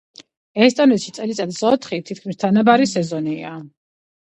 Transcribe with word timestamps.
ესტონეთში 0.67 1.13
წელიწადის 1.17 1.61
ოთხი 1.73 2.01
თითქმის 2.09 2.41
თანაბარი 2.47 2.91
სეზონია. 2.97 3.57